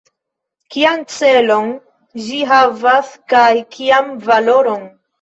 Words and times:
Kian 0.75 1.03
celon 1.17 1.69
ĝi 2.31 2.41
havas, 2.55 3.15
kaj 3.37 3.47
kian 3.79 4.15
valoron? 4.29 4.87